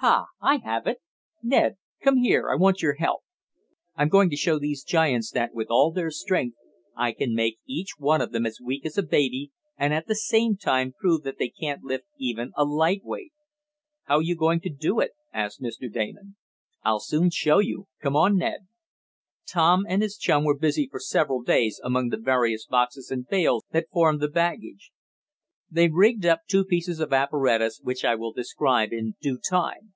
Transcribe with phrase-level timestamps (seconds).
[0.00, 0.26] Ha!
[0.42, 0.98] I have it.
[1.42, 3.22] Ned, come here, I want your help.
[3.96, 6.56] I'm going to show these giants that, with all their strength,
[6.94, 10.58] I can make each of them as weak as a baby, and, at the same
[10.58, 13.32] time prove that they can't lift even a light weight."
[14.04, 15.90] "How you going to do it?" asked Mr.
[15.92, 16.36] Damon.
[16.84, 17.86] "I'll soon show you.
[18.00, 18.68] Come on, Ned."
[19.48, 23.64] Tom and his chum were busy for several days among the various boxes and bales
[23.72, 24.92] that formed the baggage.
[25.68, 29.94] They rigged up two pieces of apparatus which I will describe in due time.